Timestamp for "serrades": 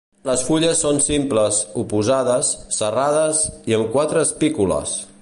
2.79-3.45